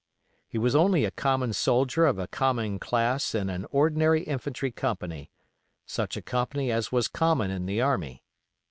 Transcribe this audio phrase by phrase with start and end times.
[0.47, 5.29] He was only a common soldier of a common class in an ordinary infantry company,
[5.85, 8.23] such a company as was common in the army.